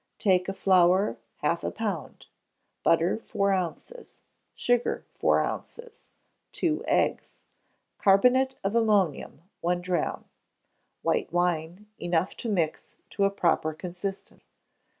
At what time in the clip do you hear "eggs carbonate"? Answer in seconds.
6.87-8.55